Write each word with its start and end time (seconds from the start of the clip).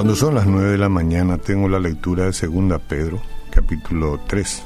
Cuando 0.00 0.16
son 0.16 0.34
las 0.34 0.46
9 0.46 0.70
de 0.70 0.78
la 0.78 0.88
mañana 0.88 1.36
tengo 1.36 1.68
la 1.68 1.78
lectura 1.78 2.24
de 2.24 2.32
Segunda 2.32 2.78
Pedro, 2.78 3.20
capítulo 3.50 4.18
3. 4.26 4.62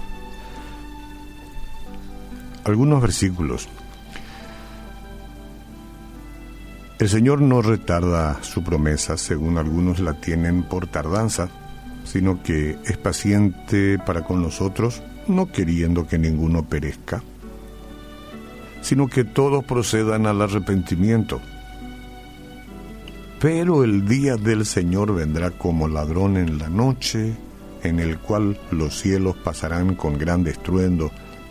Algunos 2.63 3.03
versículos. 3.03 3.69
El 7.01 7.09
Señor 7.09 7.41
no 7.41 7.63
retarda 7.63 8.45
su 8.45 8.63
promesa, 8.63 9.17
según 9.17 9.59
algunos 9.59 9.99
la 9.99 10.13
tienen 10.21 10.63
por 10.63 10.87
tardanza, 10.87 11.49
sino 12.05 12.41
que 12.41 12.79
es 12.85 12.97
paciente 12.97 13.99
para 13.99 14.23
con 14.23 14.41
nosotros, 14.41 15.03
no 15.27 15.51
queriendo 15.51 16.07
que 16.07 16.17
ninguno 16.17 16.63
perezca, 16.63 17.25
sino 18.83 19.09
que 19.09 19.25
todos 19.25 19.65
procedan 19.65 20.29
al 20.29 20.41
arrepentimiento. 20.43 21.41
Pero 23.45 23.85
el 23.85 24.09
día 24.09 24.37
del 24.37 24.65
Señor 24.65 25.15
vendrá 25.15 25.51
como 25.51 25.87
ladrón 25.87 26.39
en 26.39 26.57
la 26.57 26.71
noche, 26.71 27.37
en 27.83 28.01
el 28.01 28.19
cual 28.19 28.59
los 28.71 28.99
cielos 28.99 29.37
pasarán 29.37 29.97
con 29.97 30.17
gran 30.17 30.47
estruendo, 30.47 31.11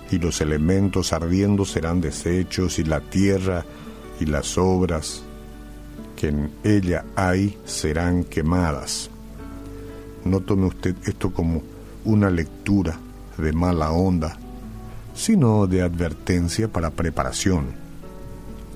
y 0.10 0.18
los 0.18 0.42
elementos 0.42 1.14
ardiendo 1.14 1.66
serán 1.66 2.02
deshechos, 2.02 2.80
y 2.80 2.84
la 2.84 3.00
tierra 3.00 3.64
y 4.20 4.26
las 4.26 4.58
obras 4.58 5.22
que 6.16 6.30
en 6.30 6.50
ella 6.64 7.06
hay 7.16 7.60
serán 7.64 8.23
quemadas. 8.23 9.12
No 10.26 10.40
tome 10.40 10.66
usted 10.66 10.96
esto 11.06 11.32
como 11.32 11.62
una 12.06 12.32
lectura 12.32 12.98
de 13.38 13.54
mala 13.54 13.92
onda, 13.92 14.36
sino 15.14 15.68
de 15.68 15.84
advertencia 15.84 16.68
para 16.68 16.90
preparación. 16.90 17.68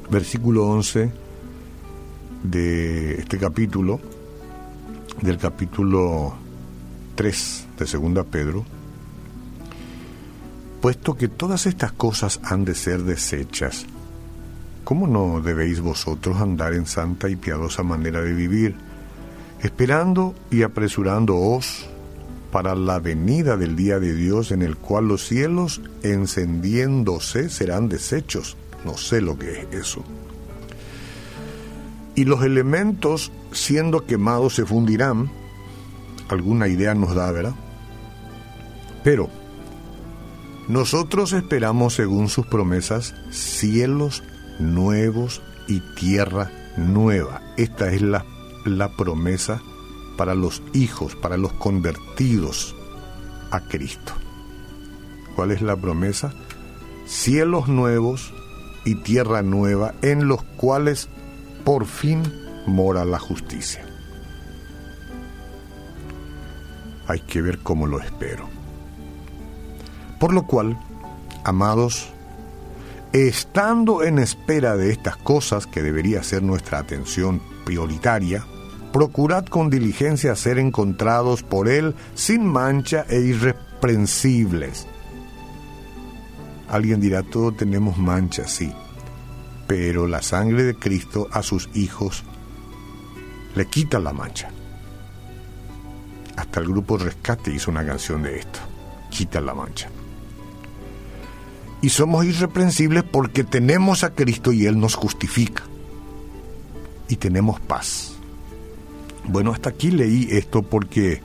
Versículo 0.07 0.67
11 0.67 1.25
de 2.43 3.19
este 3.19 3.37
capítulo, 3.37 3.99
del 5.21 5.37
capítulo 5.37 6.33
3 7.15 7.67
de 7.79 7.87
Segunda 7.87 8.23
Pedro, 8.23 8.65
puesto 10.81 11.15
que 11.15 11.27
todas 11.27 11.65
estas 11.65 11.91
cosas 11.91 12.39
han 12.43 12.65
de 12.65 12.75
ser 12.75 13.03
desechas, 13.03 13.85
¿cómo 14.83 15.07
no 15.07 15.41
debéis 15.41 15.81
vosotros 15.81 16.37
andar 16.37 16.73
en 16.73 16.85
santa 16.85 17.29
y 17.29 17.35
piadosa 17.35 17.83
manera 17.83 18.21
de 18.21 18.33
vivir, 18.33 18.75
esperando 19.61 20.35
y 20.51 20.61
apresurándoos 20.61 21.87
para 22.51 22.75
la 22.75 22.99
venida 22.99 23.57
del 23.57 23.75
día 23.75 23.99
de 23.99 24.13
Dios 24.15 24.51
en 24.51 24.61
el 24.61 24.77
cual 24.77 25.07
los 25.07 25.27
cielos 25.27 25.81
encendiéndose 26.03 27.49
serán 27.49 27.89
deshechos? 27.89 28.55
No 28.85 28.95
sé 28.95 29.21
lo 29.21 29.37
que 29.37 29.61
es 29.61 29.67
eso 29.73 30.03
y 32.17 32.25
los 32.25 32.43
elementos 32.43 33.31
siendo 33.51 34.07
quemados 34.07 34.55
se 34.55 34.65
fundirán. 34.65 35.29
Alguna 36.29 36.67
idea 36.67 36.95
nos 36.95 37.13
da, 37.13 37.31
¿verdad? 37.31 37.53
Pero 39.03 39.29
nosotros 40.67 41.31
esperamos, 41.31 41.93
según 41.93 42.27
sus 42.27 42.47
promesas, 42.47 43.13
cielos 43.29 44.23
nuevos 44.59 45.43
y 45.67 45.79
tierra 45.95 46.51
nueva. 46.75 47.41
Esta 47.55 47.93
es 47.93 48.01
la, 48.01 48.25
la 48.65 48.89
promesa 48.97 49.61
para 50.17 50.33
los 50.33 50.63
hijos, 50.73 51.15
para 51.15 51.37
los 51.37 51.53
convertidos 51.53 52.75
a 53.51 53.61
Cristo. 53.67 54.13
¿Cuál 55.35 55.51
es 55.51 55.61
la 55.61 55.75
promesa? 55.75 56.33
Cielos 57.05 57.67
nuevos 57.67 58.33
y 58.85 58.95
tierra 58.95 59.43
nueva 59.43 59.93
en 60.01 60.27
los 60.27 60.41
cuales 60.41 61.09
por 61.67 61.85
fin 61.85 62.23
mora 62.65 63.03
la 63.03 63.19
justicia. 63.19 63.83
Hay 67.09 67.19
que 67.19 67.41
ver 67.41 67.59
cómo 67.59 67.87
lo 67.87 67.99
espero. 67.99 68.47
Por 70.17 70.31
lo 70.31 70.47
cual, 70.47 70.79
amados, 71.43 72.07
estando 73.11 74.01
en 74.01 74.17
espera 74.17 74.77
de 74.77 74.91
estas 74.91 75.17
cosas 75.17 75.67
que 75.67 75.83
debería 75.83 76.23
ser 76.23 76.41
nuestra 76.41 76.79
atención 76.79 77.41
prioritaria, 77.65 78.45
procurad 78.93 79.43
con 79.43 79.69
diligencia 79.69 80.37
ser 80.37 80.59
encontrados 80.59 81.43
por 81.43 81.67
Él 81.67 81.95
sin 82.15 82.45
mancha 82.45 83.05
e 83.09 83.19
irreprensibles. 83.19 84.87
Alguien 86.69 87.01
dirá, 87.01 87.23
todos 87.23 87.57
tenemos 87.57 87.97
manchas, 87.97 88.51
sí 88.51 88.71
pero 89.67 90.07
la 90.07 90.21
sangre 90.21 90.63
de 90.63 90.75
Cristo 90.75 91.27
a 91.31 91.43
sus 91.43 91.69
hijos 91.73 92.23
le 93.53 93.65
quita 93.67 93.99
la 93.99 94.13
mancha. 94.13 94.49
Hasta 96.37 96.59
el 96.61 96.67
grupo 96.67 96.97
Rescate 96.97 97.51
hizo 97.51 97.69
una 97.69 97.85
canción 97.85 98.23
de 98.23 98.39
esto, 98.39 98.59
quita 99.09 99.41
la 99.41 99.53
mancha. 99.53 99.89
Y 101.81 101.89
somos 101.89 102.25
irreprensibles 102.25 103.03
porque 103.03 103.43
tenemos 103.43 104.03
a 104.03 104.11
Cristo 104.11 104.51
y 104.51 104.65
Él 104.65 104.79
nos 104.79 104.95
justifica. 104.95 105.63
Y 107.07 107.17
tenemos 107.17 107.59
paz. 107.59 108.13
Bueno, 109.25 109.51
hasta 109.51 109.69
aquí 109.69 109.91
leí 109.91 110.27
esto 110.31 110.63
porque 110.63 111.21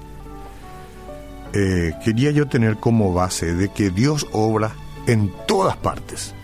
eh, 1.53 1.93
quería 2.05 2.31
yo 2.33 2.49
tener 2.49 2.77
como 2.77 3.15
base 3.15 3.55
de 3.55 3.71
que 3.71 3.91
Dios 3.91 4.27
obra 4.33 4.73
en 5.07 5.33
todas 5.47 5.77
partes 5.77 6.35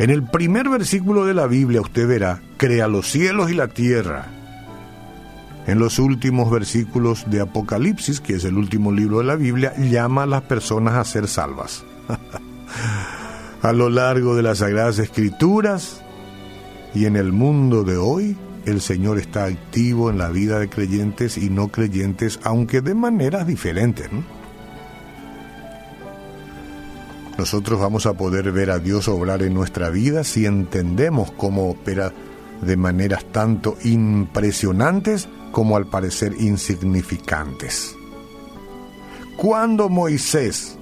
en 0.00 0.08
el 0.08 0.22
primer 0.22 0.70
versículo 0.70 1.26
de 1.26 1.34
la 1.34 1.46
Biblia 1.46 1.82
usted 1.82 2.08
verá, 2.08 2.40
crea 2.56 2.88
los 2.88 3.10
cielos 3.10 3.50
y 3.50 3.54
la 3.54 3.68
tierra. 3.68 4.28
En 5.66 5.78
los 5.78 5.98
últimos 5.98 6.50
versículos 6.50 7.30
de 7.30 7.42
Apocalipsis, 7.42 8.18
que 8.18 8.36
es 8.36 8.44
el 8.46 8.56
último 8.56 8.92
libro 8.92 9.18
de 9.18 9.24
la 9.24 9.36
Biblia, 9.36 9.74
llama 9.76 10.22
a 10.22 10.26
las 10.26 10.40
personas 10.40 10.94
a 10.94 11.04
ser 11.04 11.28
salvas. 11.28 11.84
a 13.62 13.72
lo 13.74 13.90
largo 13.90 14.34
de 14.34 14.42
las 14.42 14.58
Sagradas 14.58 14.98
Escrituras 14.98 16.00
y 16.94 17.04
en 17.04 17.16
el 17.16 17.30
mundo 17.30 17.84
de 17.84 17.98
hoy, 17.98 18.38
el 18.64 18.80
Señor 18.80 19.18
está 19.18 19.44
activo 19.44 20.08
en 20.08 20.16
la 20.16 20.30
vida 20.30 20.58
de 20.58 20.70
creyentes 20.70 21.36
y 21.36 21.50
no 21.50 21.68
creyentes, 21.68 22.40
aunque 22.42 22.80
de 22.80 22.94
maneras 22.94 23.46
diferentes 23.46 24.08
nosotros 27.40 27.80
vamos 27.80 28.04
a 28.04 28.12
poder 28.12 28.52
ver 28.52 28.70
a 28.70 28.78
Dios 28.78 29.08
obrar 29.08 29.42
en 29.42 29.54
nuestra 29.54 29.88
vida 29.88 30.24
si 30.24 30.44
entendemos 30.44 31.30
cómo 31.32 31.70
opera 31.70 32.12
de 32.60 32.76
maneras 32.76 33.24
tanto 33.32 33.78
impresionantes 33.82 35.26
como 35.50 35.78
al 35.78 35.86
parecer 35.86 36.34
insignificantes. 36.38 37.96
Cuando 39.38 39.88
Moisés 39.88 40.76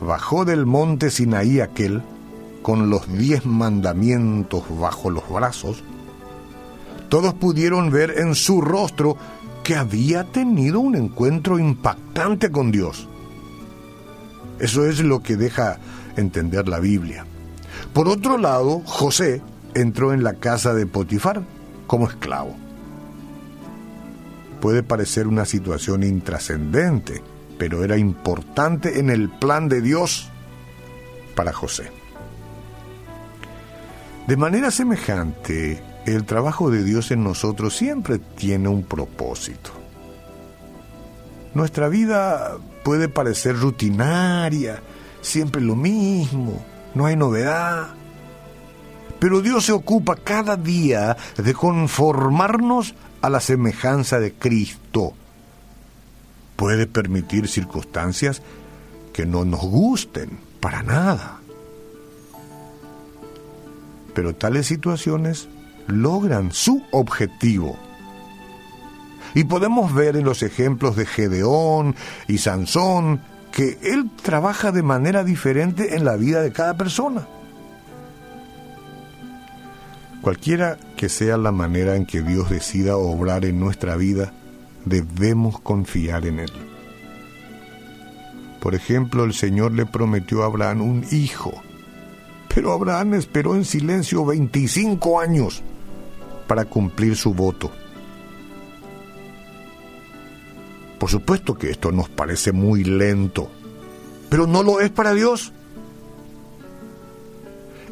bajó 0.00 0.46
del 0.46 0.64
monte 0.64 1.10
Sinaí 1.10 1.60
aquel, 1.60 2.02
con 2.62 2.88
los 2.88 3.06
diez 3.12 3.44
mandamientos 3.44 4.64
bajo 4.80 5.10
los 5.10 5.28
brazos, 5.28 5.84
todos 7.10 7.34
pudieron 7.34 7.90
ver 7.90 8.14
en 8.16 8.34
su 8.34 8.62
rostro 8.62 9.18
que 9.62 9.76
había 9.76 10.24
tenido 10.24 10.80
un 10.80 10.96
encuentro 10.96 11.58
impactante 11.58 12.50
con 12.50 12.72
Dios. 12.72 13.10
Eso 14.58 14.86
es 14.86 15.00
lo 15.00 15.22
que 15.22 15.36
deja 15.36 15.78
entender 16.16 16.68
la 16.68 16.80
Biblia. 16.80 17.26
Por 17.92 18.08
otro 18.08 18.38
lado, 18.38 18.82
José 18.84 19.42
entró 19.74 20.12
en 20.12 20.22
la 20.22 20.34
casa 20.34 20.74
de 20.74 20.86
Potifar 20.86 21.42
como 21.86 22.08
esclavo. 22.08 22.56
Puede 24.60 24.82
parecer 24.82 25.26
una 25.26 25.44
situación 25.44 26.02
intrascendente, 26.02 27.22
pero 27.58 27.84
era 27.84 27.96
importante 27.96 28.98
en 28.98 29.10
el 29.10 29.28
plan 29.28 29.68
de 29.68 29.82
Dios 29.82 30.30
para 31.34 31.52
José. 31.52 31.90
De 34.26 34.36
manera 34.36 34.70
semejante, 34.70 35.82
el 36.06 36.24
trabajo 36.24 36.70
de 36.70 36.82
Dios 36.82 37.10
en 37.10 37.22
nosotros 37.22 37.76
siempre 37.76 38.18
tiene 38.18 38.68
un 38.68 38.82
propósito. 38.82 39.70
Nuestra 41.56 41.88
vida 41.88 42.58
puede 42.84 43.08
parecer 43.08 43.58
rutinaria, 43.58 44.82
siempre 45.22 45.62
lo 45.62 45.74
mismo, 45.74 46.62
no 46.94 47.06
hay 47.06 47.16
novedad. 47.16 47.94
Pero 49.18 49.40
Dios 49.40 49.64
se 49.64 49.72
ocupa 49.72 50.16
cada 50.16 50.58
día 50.58 51.16
de 51.38 51.54
conformarnos 51.54 52.94
a 53.22 53.30
la 53.30 53.40
semejanza 53.40 54.20
de 54.20 54.34
Cristo. 54.34 55.14
Puede 56.56 56.86
permitir 56.86 57.48
circunstancias 57.48 58.42
que 59.14 59.24
no 59.24 59.46
nos 59.46 59.62
gusten, 59.62 60.38
para 60.60 60.82
nada. 60.82 61.38
Pero 64.12 64.34
tales 64.34 64.66
situaciones 64.66 65.48
logran 65.86 66.52
su 66.52 66.82
objetivo 66.92 67.78
y 69.36 69.44
podemos 69.44 69.92
ver 69.92 70.16
en 70.16 70.24
los 70.24 70.42
ejemplos 70.42 70.96
de 70.96 71.04
Gedeón 71.04 71.94
y 72.26 72.38
Sansón 72.38 73.20
que 73.52 73.78
Él 73.82 74.10
trabaja 74.22 74.72
de 74.72 74.82
manera 74.82 75.24
diferente 75.24 75.94
en 75.94 76.06
la 76.06 76.16
vida 76.16 76.40
de 76.40 76.52
cada 76.52 76.78
persona. 76.78 77.28
Cualquiera 80.22 80.78
que 80.96 81.10
sea 81.10 81.36
la 81.36 81.52
manera 81.52 81.96
en 81.96 82.06
que 82.06 82.22
Dios 82.22 82.48
decida 82.48 82.96
obrar 82.96 83.44
en 83.44 83.60
nuestra 83.60 83.94
vida, 83.96 84.32
debemos 84.86 85.60
confiar 85.60 86.24
en 86.24 86.40
Él. 86.40 86.52
Por 88.58 88.74
ejemplo, 88.74 89.24
el 89.24 89.34
Señor 89.34 89.72
le 89.72 89.84
prometió 89.84 90.44
a 90.44 90.46
Abraham 90.46 90.80
un 90.80 91.06
hijo, 91.12 91.52
pero 92.54 92.72
Abraham 92.72 93.12
esperó 93.12 93.54
en 93.54 93.66
silencio 93.66 94.24
25 94.24 95.20
años 95.20 95.62
para 96.46 96.64
cumplir 96.64 97.16
su 97.16 97.34
voto. 97.34 97.70
Por 101.06 101.12
supuesto 101.12 101.54
que 101.54 101.70
esto 101.70 101.92
nos 101.92 102.08
parece 102.08 102.50
muy 102.50 102.82
lento, 102.82 103.48
pero 104.28 104.48
no 104.48 104.64
lo 104.64 104.80
es 104.80 104.90
para 104.90 105.14
Dios. 105.14 105.52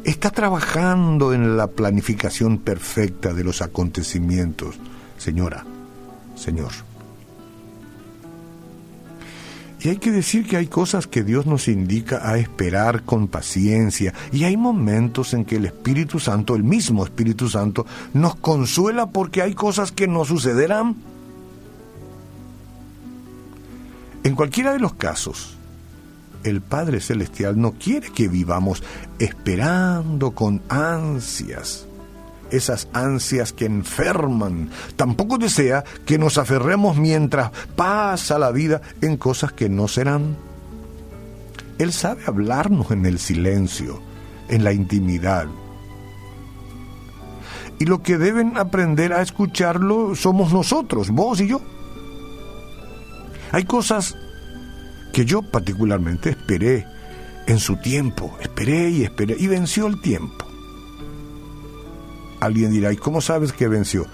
Está 0.03 0.31
trabajando 0.31 1.31
en 1.31 1.55
la 1.55 1.67
planificación 1.67 2.57
perfecta 2.57 3.33
de 3.33 3.45
los 3.45 3.61
acontecimientos, 3.61 4.75
señora, 5.17 5.63
señor. 6.35 6.73
Y 9.79 9.87
hay 9.87 9.97
que 9.97 10.11
decir 10.11 10.45
que 10.45 10.57
hay 10.57 10.67
cosas 10.67 11.07
que 11.07 11.23
Dios 11.23 11.45
nos 11.45 11.69
indica 11.69 12.29
a 12.29 12.37
esperar 12.37 13.03
con 13.03 13.29
paciencia 13.29 14.13
y 14.33 14.43
hay 14.43 14.57
momentos 14.57 15.33
en 15.33 15.45
que 15.45 15.55
el 15.55 15.63
Espíritu 15.63 16.19
Santo, 16.19 16.53
el 16.53 16.65
mismo 16.65 17.05
Espíritu 17.05 17.47
Santo, 17.47 17.85
nos 18.13 18.35
consuela 18.35 19.05
porque 19.05 19.41
hay 19.41 19.53
cosas 19.53 19.93
que 19.93 20.05
no 20.05 20.25
sucederán. 20.25 21.14
En 24.35 24.37
cualquiera 24.37 24.73
de 24.73 24.79
los 24.79 24.95
casos, 24.95 25.55
el 26.43 26.59
Padre 26.59 26.99
Celestial 26.99 27.57
no 27.57 27.71
quiere 27.71 28.11
que 28.11 28.27
vivamos 28.27 28.83
esperando 29.17 30.31
con 30.31 30.61
ansias, 30.67 31.87
esas 32.51 32.89
ansias 32.91 33.53
que 33.53 33.63
enferman. 33.63 34.71
Tampoco 34.97 35.37
desea 35.37 35.85
que 36.05 36.17
nos 36.17 36.37
aferremos 36.37 36.97
mientras 36.97 37.51
pasa 37.77 38.37
la 38.37 38.51
vida 38.51 38.81
en 38.99 39.15
cosas 39.15 39.53
que 39.53 39.69
no 39.69 39.87
serán. 39.87 40.35
Él 41.79 41.93
sabe 41.93 42.23
hablarnos 42.27 42.91
en 42.91 43.05
el 43.05 43.19
silencio, 43.19 44.01
en 44.49 44.65
la 44.65 44.73
intimidad. 44.73 45.47
Y 47.79 47.85
lo 47.85 48.03
que 48.03 48.17
deben 48.17 48.57
aprender 48.57 49.13
a 49.13 49.21
escucharlo 49.21 50.13
somos 50.13 50.51
nosotros, 50.51 51.09
vos 51.09 51.39
y 51.39 51.47
yo. 51.47 51.61
Hay 53.53 53.63
cosas 53.63 54.17
que 55.15 55.23
yo 55.23 55.41
particularmente 55.43 56.31
esperé 56.31 56.85
en 57.47 57.57
su 57.57 57.77
tiempo, 57.77 58.37
esperé 58.41 58.89
y 58.89 59.03
esperé, 59.03 59.37
y 59.39 59.47
venció 59.47 59.87
el 59.87 60.01
tiempo. 60.01 60.45
Alguien 62.41 62.71
dirá, 62.71 62.91
¿y 62.91 62.97
cómo 62.97 63.21
sabes 63.21 63.53
que 63.53 63.69
venció? 63.69 64.07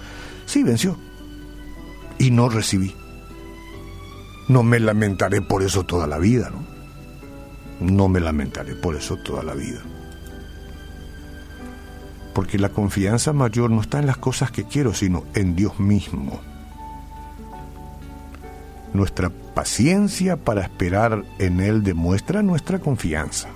Sí, 0.46 0.62
venció. 0.62 0.96
Y 2.20 2.30
no 2.30 2.50
recibí. 2.50 2.96
No 4.48 4.62
me 4.62 4.80
lamentaré 4.80 5.42
por 5.42 5.64
eso 5.64 5.84
toda 5.86 6.06
la 6.06 6.20
vida, 6.20 6.52
¿no? 6.52 6.68
No 7.80 8.08
me 8.08 8.20
lamentaré 8.20 8.76
por 8.76 8.96
eso 8.96 9.18
toda 9.18 9.42
la 9.42 9.56
vida. 9.56 9.82
Porque 12.36 12.60
la 12.60 12.70
confianza 12.70 13.34
mayor 13.34 13.72
no 13.72 13.82
está 13.82 13.98
en 13.98 14.06
las 14.06 14.18
cosas 14.18 14.52
que 14.52 14.66
quiero, 14.66 14.94
sino 14.94 15.24
en 15.34 15.56
Dios 15.56 15.80
mismo. 15.80 16.40
Nuestra 18.94 19.32
paciencia 19.54 20.38
para 20.38 20.62
esperar 20.62 21.24
en 21.40 21.60
Él 21.60 21.84
demuestra 21.84 22.42
nuestra 22.42 22.80
confianza. 22.80 23.50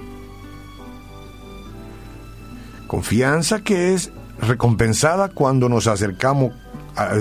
Confianza 2.88 3.62
que 3.62 3.94
es 3.94 4.12
recompensada 4.39 5.30
cuando 5.30 5.69
nos 5.69 5.88
acercamos, 5.88 6.53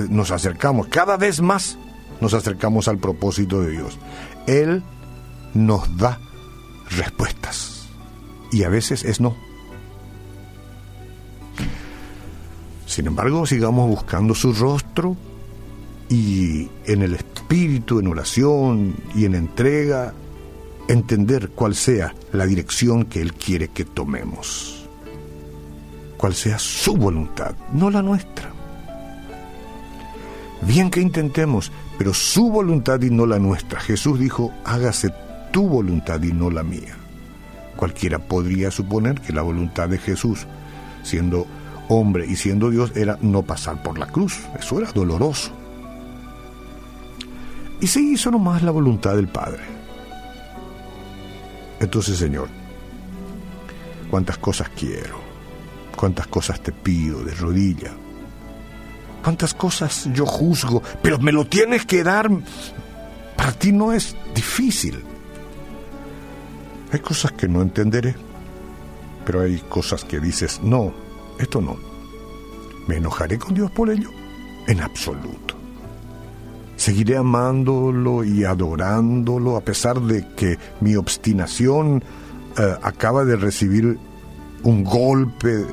nos 0.08 0.30
acercamos 0.30 0.88
cada 0.88 1.16
vez 1.16 1.40
más, 1.40 1.78
nos 2.20 2.34
acercamos 2.34 2.88
al 2.88 2.98
propósito 2.98 3.60
de 3.62 3.70
Dios. 3.72 3.98
Él 4.46 4.82
nos 5.54 5.96
da 5.96 6.18
respuestas 6.90 7.88
y 8.52 8.64
a 8.64 8.68
veces 8.68 9.04
es 9.04 9.20
no. 9.20 9.34
Sin 12.86 13.06
embargo, 13.06 13.46
sigamos 13.46 13.88
buscando 13.88 14.34
su 14.34 14.52
rostro 14.52 15.16
y 16.08 16.68
en 16.84 17.02
el 17.02 17.14
espíritu, 17.44 18.00
en 18.00 18.08
oración 18.08 18.96
y 19.14 19.26
en 19.26 19.34
entrega, 19.34 20.14
entender 20.88 21.50
cuál 21.50 21.74
sea 21.74 22.14
la 22.32 22.46
dirección 22.46 23.04
que 23.04 23.20
Él 23.20 23.34
quiere 23.34 23.68
que 23.68 23.84
tomemos. 23.84 24.88
Cuál 26.16 26.34
sea 26.34 26.58
su 26.58 26.96
voluntad, 26.96 27.54
no 27.74 27.90
la 27.90 28.00
nuestra. 28.00 28.50
Bien 30.62 30.90
que 30.90 31.02
intentemos, 31.02 31.70
pero 31.98 32.14
su 32.14 32.48
voluntad 32.48 33.02
y 33.02 33.10
no 33.10 33.26
la 33.26 33.38
nuestra. 33.38 33.78
Jesús 33.78 34.18
dijo, 34.18 34.50
hágase 34.64 35.12
tu 35.52 35.68
voluntad 35.68 36.22
y 36.22 36.32
no 36.32 36.50
la 36.50 36.62
mía. 36.62 36.96
Cualquiera 37.76 38.20
podría 38.20 38.70
suponer 38.70 39.20
que 39.20 39.34
la 39.34 39.42
voluntad 39.42 39.90
de 39.90 39.98
Jesús, 39.98 40.46
siendo 41.02 41.46
hombre 41.88 42.24
y 42.26 42.36
siendo 42.36 42.70
Dios, 42.70 42.92
era 42.96 43.18
no 43.20 43.42
pasar 43.42 43.82
por 43.82 43.98
la 43.98 44.06
cruz. 44.06 44.38
Eso 44.58 44.80
era 44.80 44.90
doloroso 44.92 45.52
y 47.84 47.86
se 47.86 48.00
hizo 48.00 48.30
nomás 48.30 48.62
la 48.62 48.70
voluntad 48.70 49.14
del 49.14 49.28
Padre. 49.28 49.62
Entonces, 51.80 52.16
Señor, 52.16 52.48
cuántas 54.10 54.38
cosas 54.38 54.70
quiero, 54.70 55.20
cuántas 55.94 56.26
cosas 56.28 56.62
te 56.62 56.72
pido 56.72 57.22
de 57.22 57.34
rodilla, 57.34 57.92
cuántas 59.22 59.52
cosas 59.52 60.08
yo 60.14 60.24
juzgo, 60.24 60.82
pero 61.02 61.18
me 61.18 61.30
lo 61.30 61.44
tienes 61.44 61.84
que 61.84 62.02
dar. 62.02 62.30
Para 63.36 63.52
ti 63.52 63.70
no 63.70 63.92
es 63.92 64.16
difícil. 64.34 65.04
Hay 66.90 67.00
cosas 67.00 67.32
que 67.32 67.48
no 67.48 67.60
entenderé, 67.60 68.14
pero 69.26 69.42
hay 69.42 69.58
cosas 69.58 70.06
que 70.06 70.20
dices, 70.20 70.58
no, 70.62 70.94
esto 71.38 71.60
no. 71.60 71.76
¿Me 72.86 72.96
enojaré 72.96 73.38
con 73.38 73.52
Dios 73.52 73.70
por 73.72 73.90
ello? 73.90 74.08
En 74.68 74.80
absoluto. 74.80 75.53
Seguiré 76.84 77.16
amándolo 77.16 78.24
y 78.24 78.44
adorándolo 78.44 79.56
a 79.56 79.62
pesar 79.62 80.02
de 80.02 80.28
que 80.36 80.58
mi 80.82 80.96
obstinación 80.96 82.04
eh, 82.58 82.74
acaba 82.82 83.24
de 83.24 83.36
recibir 83.36 83.98
un 84.64 84.84
golpe 84.84 85.64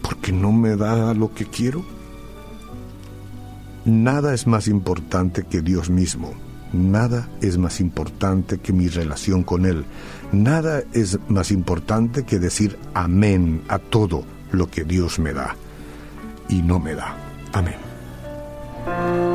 porque 0.00 0.30
no 0.30 0.52
me 0.52 0.76
da 0.76 1.12
lo 1.14 1.34
que 1.34 1.46
quiero. 1.46 1.84
Nada 3.84 4.34
es 4.34 4.46
más 4.46 4.68
importante 4.68 5.42
que 5.50 5.62
Dios 5.62 5.90
mismo. 5.90 6.32
Nada 6.72 7.28
es 7.40 7.58
más 7.58 7.80
importante 7.80 8.58
que 8.58 8.72
mi 8.72 8.86
relación 8.86 9.42
con 9.42 9.66
Él. 9.66 9.84
Nada 10.30 10.84
es 10.92 11.18
más 11.26 11.50
importante 11.50 12.22
que 12.22 12.38
decir 12.38 12.78
amén 12.94 13.62
a 13.66 13.80
todo 13.80 14.22
lo 14.52 14.70
que 14.70 14.84
Dios 14.84 15.18
me 15.18 15.32
da 15.32 15.56
y 16.48 16.62
no 16.62 16.78
me 16.78 16.94
da. 16.94 17.16
Amén. 17.52 17.89
Thank 18.84 19.24
you. 19.24 19.29